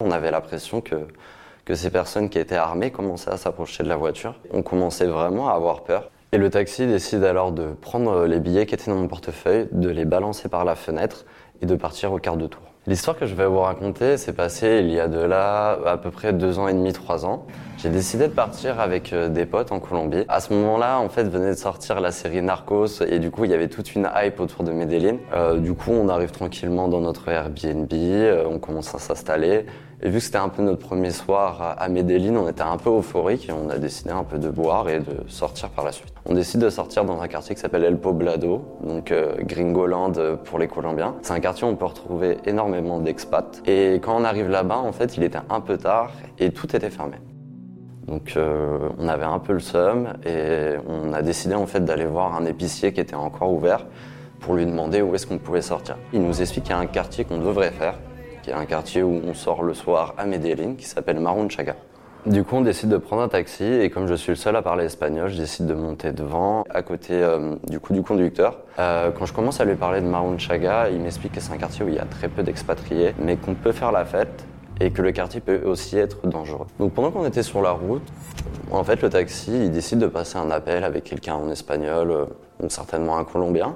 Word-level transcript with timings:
On 0.00 0.10
avait 0.10 0.32
l'impression 0.32 0.80
que, 0.80 1.06
ces 1.72 1.88
personnes 1.88 2.28
qui 2.28 2.40
étaient 2.40 2.56
armées 2.56 2.90
commençaient 2.90 3.30
à 3.30 3.36
s'approcher 3.36 3.84
de 3.84 3.88
la 3.88 3.96
voiture. 3.96 4.34
On 4.50 4.62
commençait 4.62 5.06
vraiment 5.06 5.48
à 5.48 5.52
avoir 5.52 5.84
peur. 5.84 6.10
Et 6.32 6.38
le 6.38 6.50
taxi 6.50 6.84
décide 6.84 7.22
alors 7.22 7.52
de 7.52 7.72
prendre 7.74 8.26
les 8.26 8.40
billets 8.40 8.66
qui 8.66 8.74
étaient 8.74 8.90
dans 8.90 8.96
mon 8.96 9.06
portefeuille, 9.06 9.68
de 9.70 9.88
les 9.88 10.04
balancer 10.04 10.48
par 10.48 10.64
la 10.64 10.74
fenêtre 10.74 11.24
et 11.62 11.66
de 11.66 11.76
partir 11.76 12.12
au 12.12 12.18
quart 12.18 12.36
de 12.36 12.48
tour. 12.48 12.73
L'histoire 12.86 13.16
que 13.16 13.24
je 13.24 13.34
vais 13.34 13.46
vous 13.46 13.60
raconter 13.60 14.18
s'est 14.18 14.34
passée 14.34 14.80
il 14.84 14.92
y 14.92 15.00
a 15.00 15.08
de 15.08 15.18
là 15.18 15.78
à 15.86 15.96
peu 15.96 16.10
près 16.10 16.34
deux 16.34 16.58
ans 16.58 16.68
et 16.68 16.74
demi, 16.74 16.92
trois 16.92 17.24
ans. 17.24 17.46
J'ai 17.78 17.88
décidé 17.88 18.28
de 18.28 18.32
partir 18.34 18.78
avec 18.78 19.14
euh, 19.14 19.30
des 19.30 19.46
potes 19.46 19.72
en 19.72 19.80
Colombie. 19.80 20.24
À 20.28 20.40
ce 20.40 20.52
moment-là, 20.52 20.98
en 20.98 21.08
fait, 21.08 21.24
venait 21.24 21.52
de 21.52 21.58
sortir 21.58 22.00
la 22.02 22.12
série 22.12 22.42
Narcos 22.42 23.02
et 23.08 23.20
du 23.20 23.30
coup, 23.30 23.46
il 23.46 23.50
y 23.50 23.54
avait 23.54 23.68
toute 23.68 23.94
une 23.94 24.10
hype 24.14 24.38
autour 24.38 24.64
de 24.64 24.72
Medellin. 24.72 25.16
Euh, 25.32 25.58
du 25.58 25.72
coup, 25.72 25.92
on 25.92 26.10
arrive 26.10 26.30
tranquillement 26.30 26.88
dans 26.88 27.00
notre 27.00 27.26
Airbnb, 27.28 27.90
euh, 27.90 28.44
on 28.46 28.58
commence 28.58 28.94
à 28.94 28.98
s'installer. 28.98 29.64
Et 30.06 30.10
vu 30.10 30.18
que 30.18 30.24
c'était 30.24 30.36
un 30.36 30.50
peu 30.50 30.62
notre 30.62 30.86
premier 30.86 31.10
soir 31.10 31.76
à 31.78 31.88
Medellin, 31.88 32.36
on 32.36 32.46
était 32.46 32.60
un 32.60 32.76
peu 32.76 32.90
euphorique 32.90 33.48
et 33.48 33.52
on 33.52 33.70
a 33.70 33.78
décidé 33.78 34.10
un 34.10 34.22
peu 34.22 34.36
de 34.36 34.50
boire 34.50 34.86
et 34.90 35.00
de 35.00 35.28
sortir 35.28 35.70
par 35.70 35.82
la 35.82 35.92
suite. 35.92 36.12
On 36.26 36.34
décide 36.34 36.60
de 36.60 36.68
sortir 36.68 37.06
dans 37.06 37.22
un 37.22 37.26
quartier 37.26 37.54
qui 37.54 37.62
s'appelle 37.62 37.84
El 37.84 37.96
Poblado, 37.96 38.66
donc 38.82 39.10
euh, 39.10 39.34
Gringoland 39.40 40.12
pour 40.44 40.58
les 40.58 40.68
Colombiens. 40.68 41.14
C'est 41.22 41.32
un 41.32 41.40
quartier 41.40 41.66
où 41.66 41.70
on 41.70 41.76
peut 41.76 41.86
retrouver 41.86 42.36
énormément 42.44 42.98
d'expats. 42.98 43.62
Et 43.64 43.94
quand 43.94 44.14
on 44.14 44.24
arrive 44.24 44.50
là-bas, 44.50 44.76
en 44.76 44.92
fait, 44.92 45.16
il 45.16 45.22
était 45.22 45.38
un 45.48 45.62
peu 45.62 45.78
tard 45.78 46.12
et 46.38 46.50
tout 46.50 46.76
était 46.76 46.90
fermé. 46.90 47.16
Donc 48.06 48.34
euh, 48.36 48.90
on 48.98 49.08
avait 49.08 49.24
un 49.24 49.38
peu 49.38 49.54
le 49.54 49.60
seum 49.60 50.18
et 50.26 50.74
on 50.86 51.14
a 51.14 51.22
décidé 51.22 51.54
en 51.54 51.64
fait 51.64 51.82
d'aller 51.82 52.04
voir 52.04 52.36
un 52.36 52.44
épicier 52.44 52.92
qui 52.92 53.00
était 53.00 53.14
encore 53.14 53.50
ouvert 53.50 53.86
pour 54.40 54.54
lui 54.54 54.66
demander 54.66 55.00
où 55.00 55.14
est-ce 55.14 55.26
qu'on 55.26 55.38
pouvait 55.38 55.62
sortir. 55.62 55.96
Il 56.12 56.20
nous 56.20 56.42
explique 56.42 56.64
qu'il 56.64 56.74
y 56.74 56.78
a 56.78 56.80
un 56.80 56.84
quartier 56.84 57.24
qu'on 57.24 57.38
devrait 57.38 57.70
faire, 57.70 57.94
qui 58.44 58.50
est 58.50 58.54
un 58.54 58.66
quartier 58.66 59.02
où 59.02 59.22
on 59.26 59.32
sort 59.32 59.62
le 59.62 59.72
soir 59.72 60.12
à 60.18 60.26
Medellin, 60.26 60.74
qui 60.76 60.84
s'appelle 60.84 61.18
Marunchaga. 61.18 61.76
Du 62.26 62.44
coup, 62.44 62.56
on 62.56 62.60
décide 62.60 62.90
de 62.90 62.98
prendre 62.98 63.22
un 63.22 63.28
taxi 63.28 63.64
et 63.64 63.88
comme 63.88 64.06
je 64.06 64.14
suis 64.14 64.32
le 64.32 64.36
seul 64.36 64.54
à 64.54 64.60
parler 64.60 64.84
espagnol, 64.84 65.30
je 65.30 65.38
décide 65.38 65.66
de 65.66 65.72
monter 65.72 66.12
devant, 66.12 66.64
à 66.68 66.82
côté 66.82 67.14
euh, 67.14 67.54
du 67.66 67.80
coup 67.80 67.94
du 67.94 68.02
conducteur. 68.02 68.58
Euh, 68.78 69.10
quand 69.12 69.24
je 69.24 69.32
commence 69.32 69.60
à 69.62 69.64
lui 69.64 69.76
parler 69.76 70.02
de 70.02 70.06
Marunchaga, 70.06 70.90
il 70.90 71.00
m'explique 71.00 71.32
que 71.32 71.40
c'est 71.40 71.54
un 71.54 71.56
quartier 71.56 71.86
où 71.86 71.88
il 71.88 71.94
y 71.94 71.98
a 71.98 72.04
très 72.04 72.28
peu 72.28 72.42
d'expatriés, 72.42 73.14
mais 73.18 73.36
qu'on 73.36 73.54
peut 73.54 73.72
faire 73.72 73.92
la 73.92 74.04
fête 74.04 74.44
et 74.78 74.90
que 74.90 75.00
le 75.00 75.12
quartier 75.12 75.40
peut 75.40 75.62
aussi 75.64 75.96
être 75.96 76.26
dangereux. 76.26 76.66
Donc 76.78 76.92
pendant 76.92 77.10
qu'on 77.10 77.24
était 77.24 77.42
sur 77.42 77.62
la 77.62 77.70
route, 77.70 78.06
en 78.70 78.84
fait 78.84 79.00
le 79.00 79.08
taxi 79.08 79.52
il 79.52 79.70
décide 79.70 80.00
de 80.00 80.06
passer 80.06 80.36
un 80.36 80.50
appel 80.50 80.84
avec 80.84 81.04
quelqu'un 81.04 81.34
en 81.34 81.50
espagnol, 81.50 82.10
euh, 82.10 82.24
ou 82.62 82.68
certainement 82.68 83.16
un 83.16 83.24
colombien. 83.24 83.74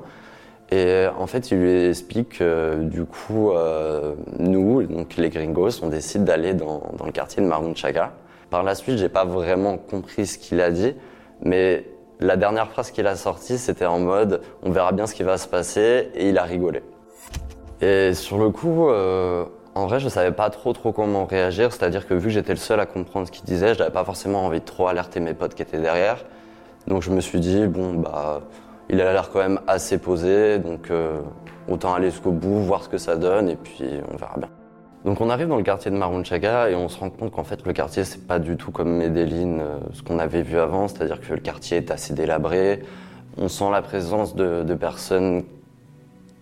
Et 0.71 1.07
en 1.19 1.27
fait, 1.27 1.51
il 1.51 1.59
lui 1.59 1.89
explique 1.89 2.39
que 2.39 2.83
du 2.83 3.05
coup, 3.05 3.53
euh, 3.53 4.15
nous, 4.39 4.83
donc 4.83 5.17
les 5.17 5.31
gringos, 5.31 5.83
on 5.83 5.89
décide 5.89 6.25
d'aller 6.25 6.53
dans, 6.53 6.83
le 7.05 7.11
quartier 7.11 7.43
de 7.43 7.49
Marunchaga. 7.49 8.13
Par 8.51 8.63
la 8.63 8.75
suite, 8.75 8.99
j'ai 8.99 9.09
pas 9.09 9.25
vraiment 9.25 9.79
compris 9.79 10.27
ce 10.27 10.39
qu'il 10.39 10.61
a 10.61 10.71
dit, 10.71 10.95
mais 11.43 11.87
la 12.21 12.37
dernière 12.37 12.71
phrase 12.71 12.91
qu'il 12.91 13.07
a 13.07 13.17
sortie, 13.17 13.57
c'était 13.57 13.87
en 13.87 13.99
mode 13.99 14.43
on 14.63 14.71
verra 14.71 14.93
bien 14.93 15.07
ce 15.07 15.15
qui 15.15 15.23
va 15.23 15.39
se 15.39 15.49
passer, 15.49 16.11
et 16.15 16.29
il 16.29 16.39
a 16.39 16.43
rigolé. 16.43 16.83
Et 17.81 18.13
sur 18.13 18.39
le 18.39 18.51
coup, 18.51 18.89
euh, 18.89 19.45
en 19.75 19.87
vrai, 19.87 20.01
je 20.01 20.09
savais 20.09 20.33
pas 20.33 20.51
trop 20.51 20.73
trop 20.73 20.93
comment 20.93 21.25
réagir, 21.25 21.73
c'est-à-dire 21.73 22.07
que 22.07 22.15
vu 22.15 22.25
que 22.25 22.31
j'étais 22.31 22.53
le 22.53 22.59
seul 22.59 22.81
à 22.81 22.87
comprendre 22.87 23.27
ce 23.27 23.33
qu'il 23.33 23.45
disait, 23.45 23.75
je 23.75 23.79
n'avais 23.79 23.93
pas 23.93 24.05
forcément 24.05 24.45
envie 24.45 24.61
de 24.61 24.65
trop 24.65 24.89
alerter 24.89 25.21
mes 25.21 25.35
potes 25.35 25.55
qui 25.55 25.63
étaient 25.63 25.81
derrière. 25.81 26.25
Donc 26.89 27.03
je 27.03 27.11
me 27.11 27.21
suis 27.21 27.39
dit 27.39 27.67
bon 27.67 27.95
bah 27.95 28.43
il 28.91 29.01
a 29.01 29.13
l'air 29.13 29.31
quand 29.31 29.41
même 29.41 29.61
assez 29.67 29.99
posé, 29.99 30.59
donc 30.59 30.91
euh, 30.91 31.21
autant 31.69 31.95
aller 31.95 32.11
jusqu'au 32.11 32.33
bout, 32.33 32.61
voir 32.61 32.83
ce 32.83 32.89
que 32.89 32.99
ça 32.99 33.17
donne 33.17 33.49
et 33.49 33.57
puis 33.57 33.85
on 34.13 34.17
verra 34.17 34.35
bien. 34.39 34.49
Donc 35.05 35.21
on 35.21 35.31
arrive 35.31 35.49
dans 35.49 35.57
le 35.57 35.63
quartier 35.63 35.91
de 35.91 35.97
Marunchaga 35.97 36.71
et 36.71 36.75
on 36.75 36.89
se 36.89 36.99
rend 36.99 37.11
compte 37.11 37.31
qu'en 37.31 37.45
fait 37.45 37.65
le 37.65 37.73
quartier 37.73 38.05
c'est 38.05 38.27
pas 38.27 38.39
du 38.39 38.57
tout 38.57 38.73
comme 38.73 38.97
Medellin, 38.97 39.61
euh, 39.61 39.79
ce 39.93 40.03
qu'on 40.03 40.19
avait 40.19 40.43
vu 40.43 40.59
avant, 40.59 40.89
c'est-à-dire 40.89 41.21
que 41.21 41.33
le 41.33 41.41
quartier 41.41 41.77
est 41.79 41.91
assez 41.91 42.15
délabré. 42.15 42.83
On 43.37 43.49
sent 43.49 43.71
la 43.71 43.83
présence 43.83 44.35
de, 44.35 44.65
de 44.65 44.75
personnes 44.75 45.45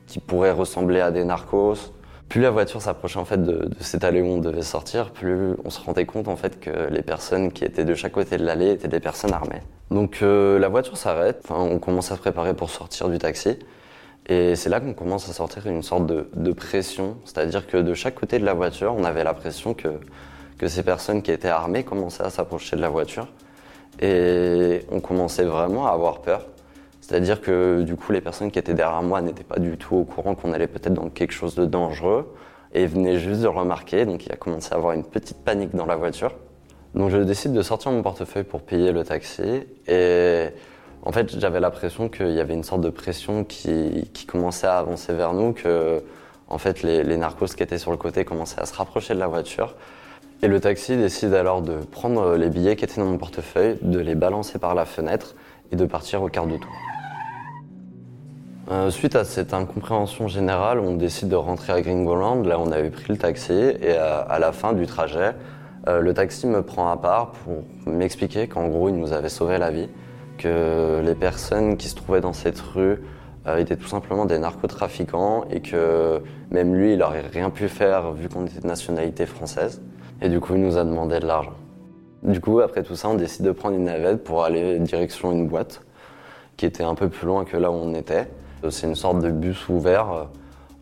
qui 0.07 0.21
pourraient 0.21 0.53
ressembler 0.53 1.01
à 1.01 1.11
des 1.11 1.25
narcos. 1.25 1.93
Plus 2.29 2.41
la 2.41 2.51
voiture 2.51 2.81
s'approchait 2.81 3.19
en 3.19 3.25
fait 3.25 3.43
de, 3.43 3.67
de, 3.67 3.77
cette 3.81 4.03
allée 4.03 4.23
où 4.23 4.27
on 4.27 4.39
devait 4.39 4.63
sortir, 4.63 5.11
plus 5.11 5.55
on 5.65 5.71
se 5.71 5.81
rendait 5.81 6.07
compte 6.07 6.29
en 6.29 6.37
fait 6.37 6.59
que 6.59 6.89
les 6.91 7.03
personnes 7.03 7.53
qui 7.53 7.65
étaient 7.65 7.85
de 7.85 7.95
chaque 7.95 8.13
côté 8.13 8.37
de 8.37 8.45
l'allée 8.45 8.71
étaient 8.71 8.89
des 8.89 9.01
personnes 9.01 9.33
armées. 9.33 9.63
Donc 9.97 10.19
euh, 10.21 10.59
la 10.59 10.69
voiture 10.69 10.99
s'arrête, 10.99 11.43
on 11.49 11.79
commence 11.79 12.13
à 12.13 12.17
se 12.17 12.21
préparer 12.21 12.53
pour 12.53 12.69
sortir 12.69 13.09
du 13.09 13.17
taxi, 13.17 13.59
et 14.27 14.55
c'est 14.55 14.69
là 14.69 14.79
qu'on 14.79 14.93
commence 14.93 15.27
à 15.31 15.33
sortir 15.33 15.67
une 15.67 15.83
sorte 15.83 16.05
de, 16.07 16.53
pression, 16.53 17.17
c'est-à-dire 17.25 17.67
que 17.67 17.79
de 17.79 17.95
chaque 17.95 18.15
côté 18.15 18.39
de 18.39 18.45
la 18.45 18.53
voiture, 18.53 18.95
on 18.95 19.05
avait 19.05 19.25
l'impression 19.25 19.73
que, 19.73 19.89
que 20.59 20.69
ces 20.69 20.83
personnes 20.83 21.23
qui 21.23 21.33
étaient 21.33 21.49
armées 21.49 21.83
commençaient 21.83 22.25
à 22.25 22.29
s'approcher 22.29 22.77
de 22.77 22.83
la 22.83 22.91
voiture, 22.91 23.27
et 23.99 24.83
on 24.91 25.01
commençait 25.01 25.45
vraiment 25.45 25.87
à 25.87 25.93
avoir 25.93 26.21
peur. 26.21 26.45
C'est-à-dire 27.01 27.41
que 27.41 27.81
du 27.81 27.97
coup, 27.97 28.13
les 28.13 28.21
personnes 28.21 28.51
qui 28.51 28.59
étaient 28.59 28.75
derrière 28.75 29.03
moi 29.03 29.23
n'étaient 29.23 29.45
pas 29.45 29.59
du 29.59 29.79
tout 29.79 29.97
au 29.97 30.05
courant 30.05 30.35
qu'on 30.35 30.53
allait 30.53 30.67
peut-être 30.67 30.93
dans 30.93 31.09
quelque 31.09 31.33
chose 31.33 31.55
de 31.55 31.65
dangereux 31.65 32.35
et 32.75 32.87
venaient 32.87 33.19
juste 33.19 33.41
de 33.41 33.49
remarquer. 33.49 34.05
Donc 34.05 34.27
il 34.27 34.33
a 34.33 34.37
commencé 34.37 34.75
à 34.75 34.77
avoir 34.77 34.93
une 34.93 35.05
petite 35.05 35.43
panique 35.43 35.75
dans 35.75 35.87
la 35.87 35.97
voiture. 35.97 36.35
Donc 36.97 37.11
je 37.11 37.19
décide 37.19 37.53
de 37.53 37.61
sortir 37.61 37.93
mon 37.93 38.03
portefeuille 38.03 38.45
pour 38.45 38.63
payer 38.63 38.91
le 38.91 39.05
taxi 39.05 39.67
et 39.87 40.47
en 41.03 41.13
fait 41.13 41.39
j'avais 41.39 41.61
l'impression 41.61 42.09
qu'il 42.09 42.33
y 42.33 42.41
avait 42.41 42.55
une 42.55 42.65
sorte 42.65 42.81
de 42.81 42.89
pression 42.89 43.45
qui, 43.45 44.11
qui, 44.15 44.25
commençait 44.25 44.67
à 44.67 44.79
avancer 44.79 45.13
vers 45.13 45.35
nous, 45.35 45.53
que 45.53 46.03
en 46.49 46.57
fait 46.57 46.83
les, 46.83 47.17
narcos 47.19 47.55
qui 47.55 47.63
étaient 47.63 47.77
sur 47.77 47.91
le 47.91 47.99
côté 47.99 48.25
commençaient 48.25 48.61
à 48.61 48.65
se 48.65 48.75
rapprocher 48.75 49.13
de 49.13 49.19
la 49.19 49.27
voiture. 49.27 49.75
Et 50.43 50.49
le 50.49 50.59
taxi 50.59 50.97
décide 50.97 51.35
alors 51.35 51.61
de 51.61 51.77
prendre 51.77 52.35
les 52.37 52.49
billets 52.49 52.77
qui 52.77 52.85
étaient 52.85 53.01
dans 53.01 53.07
mon 53.07 53.19
portefeuille, 53.19 53.77
de 53.83 53.99
les 53.99 54.15
balancer 54.15 54.59
par 54.59 54.75
la 54.75 54.87
fenêtre 54.87 55.35
et 55.73 55.77
de 55.77 55.85
partir 55.85 56.23
au 56.23 56.29
quart 56.29 56.47
de 56.47 56.57
tour. 56.57 56.73
Euh, 58.71 58.91
suite 58.91 59.17
à 59.17 59.25
cette 59.25 59.53
incompréhension 59.53 60.29
générale, 60.29 60.81
on 60.81 60.95
décide 60.95 61.29
de 61.29 61.37
rentrer 61.37 61.75
à 61.75 61.81
Gringoland. 61.83 62.43
Là, 62.43 62.59
on 62.59 62.73
avait 62.73 62.91
pris 62.91 63.07
le 63.09 63.17
taxi 63.17 63.53
et 63.53 63.97
à, 63.97 64.19
à 64.19 64.39
la 64.39 64.53
fin 64.53 64.73
du 64.73 64.87
trajet, 64.87 65.35
euh, 65.89 66.01
le 66.01 66.15
taxi 66.15 66.47
me 66.47 66.63
prend 66.63 66.91
à 66.91 66.97
part 66.97 67.33
pour 67.33 67.63
m'expliquer 67.87 68.49
qu'en 68.49 68.69
gros, 68.69 68.89
il 68.89 68.97
nous 68.97 69.13
avait 69.13 69.29
sauvé 69.29 69.59
la 69.59 69.71
vie, 69.71 69.89
que 70.39 71.01
les 71.05 71.15
personnes 71.15 71.77
qui 71.77 71.89
se 71.89 71.95
trouvaient 71.95 72.21
dans 72.21 72.33
cette 72.33 72.61
rue 72.61 72.99
euh, 73.47 73.59
étaient 73.59 73.77
tout 73.77 73.87
simplement 73.87 74.27
des 74.27 74.39
narcotrafiquants 74.39 75.45
et 75.51 75.61
que 75.61 76.21
même 76.51 76.75
lui, 76.75 76.95
il 76.95 77.03
aurait 77.03 77.25
rien 77.33 77.51
pu 77.51 77.69
faire 77.69 78.13
vu 78.13 78.29
qu'on 78.29 78.47
était 78.47 78.61
de 78.61 78.67
nationalité 78.67 79.27
française. 79.27 79.81
Et 80.21 80.29
du 80.29 80.41
coup, 80.41 80.55
il 80.55 80.63
nous 80.63 80.77
a 80.77 80.85
demandé 80.85 81.21
de 81.21 81.27
l'argent. 81.27 81.55
Du 82.23 82.41
coup, 82.41 82.61
après 82.61 82.83
tout 82.83 82.97
ça, 82.97 83.09
on 83.09 83.15
décide 83.15 83.45
de 83.45 83.53
prendre 83.53 83.77
une 83.77 83.85
navette 83.85 84.25
pour 84.25 84.43
aller 84.43 84.79
direction 84.81 85.31
une 85.31 85.47
boîte 85.47 85.83
qui 86.57 86.67
était 86.67 86.83
un 86.83 86.95
peu 86.95 87.09
plus 87.09 87.27
loin 87.27 87.45
que 87.45 87.57
là 87.57 87.71
où 87.71 87.75
on 87.75 87.95
était. 87.95 88.29
C'est 88.71 88.87
une 88.87 88.97
sorte 88.97 89.21
de 89.21 89.31
bus 89.31 89.69
ouvert 89.69 90.13
euh, 90.13 90.25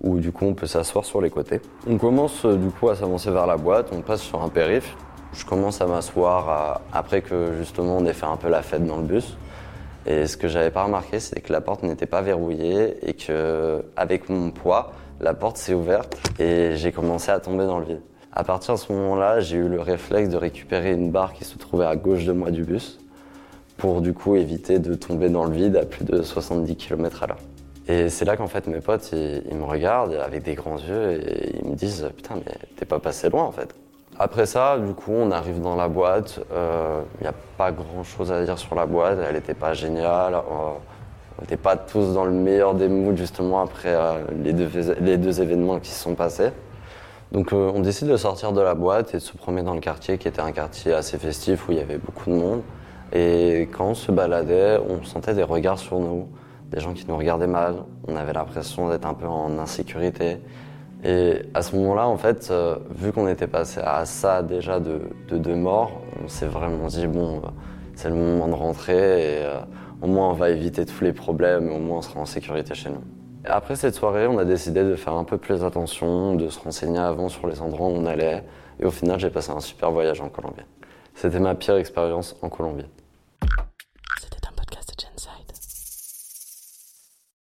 où 0.05 0.19
du 0.19 0.31
coup 0.31 0.45
on 0.45 0.55
peut 0.55 0.67
s'asseoir 0.67 1.05
sur 1.05 1.21
les 1.21 1.31
côtés. 1.31 1.61
On 1.89 1.99
commence 1.99 2.45
euh, 2.45 2.57
du 2.57 2.69
coup 2.69 2.89
à 2.91 2.97
s'avancer 2.97 3.31
vers 3.31 3.47
la 3.47 3.57
boîte, 3.57 3.89
on 3.93 4.03
passe 4.03 4.21
sur 4.21 4.43
un 4.43 4.49
périph. 4.49 4.95
Je 5.33 5.45
commence 5.45 5.81
à 5.81 5.87
m'asseoir 5.87 6.81
après 6.93 7.21
que 7.21 7.55
justement 7.59 7.97
on 7.97 8.07
ait 8.07 8.13
fait 8.13 8.27
un 8.27 8.37
peu 8.37 8.49
la 8.49 8.63
fête 8.63 8.87
dans 8.87 8.99
le 8.99 9.03
bus. 9.03 9.37
Et 10.07 10.27
ce 10.27 10.37
que 10.37 10.47
j'avais 10.47 10.71
pas 10.71 10.85
remarqué, 10.85 11.19
c'est 11.19 11.41
que 11.41 11.53
la 11.53 11.61
porte 11.61 11.83
n'était 11.83 12.07
pas 12.07 12.21
verrouillée 12.21 13.09
et 13.09 13.15
que 13.15 13.85
avec 13.97 14.29
mon 14.29 14.51
poids, 14.53 14.93
la 15.21 15.35
porte 15.35 15.57
s'est 15.57 15.75
ouverte 15.75 16.17
et 16.39 16.77
j'ai 16.77 16.93
commencé 16.93 17.33
à 17.33 17.41
tomber 17.41 17.67
dans 17.67 17.79
le 17.79 17.87
vide. 17.87 18.03
À 18.33 18.45
partir 18.45 18.75
de 18.75 18.79
ce 18.79 18.93
moment-là, 18.93 19.41
j'ai 19.41 19.57
eu 19.57 19.69
le 19.69 19.81
réflexe 19.81 20.29
de 20.29 20.37
récupérer 20.37 20.93
une 20.93 21.11
barre 21.11 21.33
qui 21.33 21.45
se 21.45 21.57
trouvait 21.57 21.87
à 21.87 21.97
gauche 21.97 22.25
de 22.25 22.33
moi 22.33 22.51
du 22.51 22.63
bus 22.63 23.01
pour 23.77 24.03
du 24.03 24.13
coup 24.13 24.37
éviter 24.37 24.79
de 24.79 24.95
tomber 24.95 25.31
dans 25.31 25.45
le 25.45 25.53
vide 25.53 25.77
à 25.77 25.85
plus 25.85 26.05
de 26.05 26.23
70 26.23 26.77
km 26.77 27.23
à 27.23 27.27
l'heure. 27.29 27.39
Et 27.87 28.09
c'est 28.09 28.25
là 28.25 28.37
qu'en 28.37 28.47
fait 28.47 28.67
mes 28.67 28.81
potes, 28.81 29.13
ils, 29.13 29.57
me 29.57 29.65
regardent 29.65 30.15
avec 30.15 30.43
des 30.43 30.55
grands 30.55 30.79
yeux 30.79 31.13
et 31.13 31.57
ils 31.63 31.71
me 31.71 31.75
disent 31.75 32.11
Putain, 32.17 32.37
mais 32.37 32.55
t'es 32.77 32.87
pas 32.87 32.99
passé 32.99 33.29
loin 33.29 33.45
en 33.45 33.53
fait. 33.53 33.75
Après 34.19 34.47
ça, 34.47 34.79
du 34.79 34.95
coup, 34.95 35.13
on 35.13 35.31
arrive 35.33 35.61
dans 35.61 35.77
la 35.77 35.89
boîte. 35.89 36.39
Il 36.39 36.57
euh, 36.57 37.03
n'y 37.21 37.27
a 37.27 37.35
pas 37.59 37.73
grand 37.73 38.05
chose 38.05 38.31
à 38.31 38.45
dire 38.45 38.59
sur 38.59 38.75
la 38.75 38.87
boîte. 38.87 39.19
Elle 39.27 39.35
n'était 39.35 39.55
pas 39.55 39.75
géniale. 39.75 40.35
Euh, 40.35 40.75
on 41.39 41.43
n'était 41.43 41.57
pas 41.57 41.77
tous 41.77 42.15
dans 42.15 42.25
le 42.25 42.31
meilleur 42.31 42.75
des 42.75 42.89
moods 42.89 43.17
justement 43.17 43.61
après 43.61 43.95
euh, 43.95 44.25
les, 44.43 44.53
deux, 44.53 44.71
les, 45.01 45.19
deux, 45.19 45.41
événements 45.41 45.81
qui 45.81 45.91
se 45.91 46.01
sont 46.01 46.15
passés. 46.15 46.51
Donc 47.33 47.53
euh, 47.53 47.73
on 47.75 47.81
décide 47.81 48.09
de 48.09 48.17
sortir 48.17 48.53
de 48.53 48.61
la 48.61 48.75
boîte 48.75 49.15
et 49.15 49.17
de 49.17 49.23
se 49.23 49.37
promener 49.37 49.63
dans 49.63 49.75
le 49.75 49.81
quartier 49.81 50.17
qui 50.19 50.29
était 50.29 50.41
un 50.41 50.53
quartier 50.53 50.93
assez 50.93 51.19
festif 51.19 51.69
où 51.69 51.73
il 51.73 51.79
y 51.79 51.81
avait 51.81 51.99
beaucoup 51.99 52.31
de 52.31 52.37
monde. 52.37 52.63
Et 53.13 53.69
quand 53.73 53.87
on 53.87 53.95
se 53.95 54.13
baladait, 54.13 54.79
on 54.89 55.03
sentait 55.05 55.35
des 55.35 55.43
regards 55.43 55.79
sur 55.79 55.99
nous 55.99 56.29
des 56.75 56.81
gens 56.81 56.93
qui 56.93 57.07
nous 57.09 57.17
regardaient 57.17 57.47
mal. 57.47 57.85
On 58.09 58.17
avait 58.17 58.33
l'impression 58.33 58.89
d'être 58.89 59.07
un 59.07 59.15
peu 59.15 59.27
en 59.27 59.59
insécurité. 59.59 60.39
Et 61.05 61.43
à 61.53 61.63
ce 61.63 61.77
moment-là, 61.77 62.09
en 62.09 62.17
fait, 62.17 62.49
euh, 62.51 62.77
vu 62.91 63.13
qu'on 63.13 63.29
était 63.29 63.47
passé 63.47 63.81
à 63.85 64.05
ça 64.07 64.43
déjà 64.43 64.81
de, 64.81 65.03
de, 65.29 65.39
de 65.39 65.55
mort, 65.55 65.93
on 66.25 66.29
s'est 66.29 66.47
vraiment 66.47 66.87
dit 66.87 67.07
bon, 67.07 67.37
euh, 67.37 67.49
c'est 67.95 68.09
le 68.09 68.15
moment 68.15 68.49
de 68.49 68.55
rentrer 68.55 68.95
et 68.95 69.45
euh, 69.45 69.61
au 70.03 70.07
moins 70.07 70.31
on 70.31 70.33
va 70.33 70.49
éviter 70.49 70.87
tous 70.87 71.05
les 71.05 71.13
problèmes, 71.13 71.71
au 71.71 71.79
moins 71.79 71.99
on 71.99 72.03
sera 72.03 72.21
en 72.21 72.25
sécurité 72.25 72.75
chez 72.75 72.89
nous. 72.89 73.03
Et 73.45 73.49
après 73.49 73.77
cette 73.77 73.95
soirée, 73.95 74.27
on 74.27 74.39
a 74.39 74.47
décidé 74.47 74.83
de 74.83 74.97
faire 74.97 75.13
un 75.13 75.25
peu 75.25 75.37
plus 75.37 75.63
attention, 75.63 76.35
de 76.35 76.49
se 76.49 76.59
renseigner 76.59 76.99
avant 76.99 77.29
sur 77.29 77.47
les 77.47 77.61
endroits 77.61 77.89
où 77.89 77.93
on 77.93 78.07
allait. 78.07 78.43
Et 78.81 78.87
au 78.87 78.91
final, 78.91 79.21
j'ai 79.21 79.31
passé 79.31 79.51
un 79.51 79.61
super 79.61 79.91
voyage 79.91 80.23
en 80.23 80.31
Colombie. 80.31 80.65
C'était 81.15 81.39
ma 81.39 81.55
pire 81.55 81.77
expérience 81.77 82.35
en 82.41 82.49
Colombie. 82.49 82.87